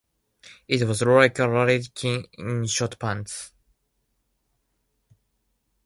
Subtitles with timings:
[0.67, 3.51] I was like a Larry King in short pants.